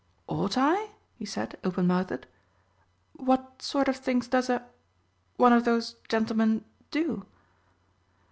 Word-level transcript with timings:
"Ought 0.27 0.57
I?" 0.57 0.89
he 1.13 1.25
said, 1.27 1.59
open 1.63 1.85
mouthed. 1.85 2.25
"What 3.17 3.61
sort 3.61 3.87
of 3.87 3.97
things 3.97 4.27
does 4.27 4.49
a 4.49 4.65
one 5.37 5.53
of 5.53 5.63
those 5.63 5.95
gentlemen 6.09 6.65
do?" 6.89 7.27